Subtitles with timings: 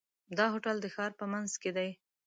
[0.37, 1.89] دا هوټل د ښار په منځ کې دی.